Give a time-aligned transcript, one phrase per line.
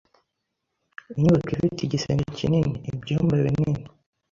[1.15, 3.83] Inyubako ifite igisenge kinini ibyumba binini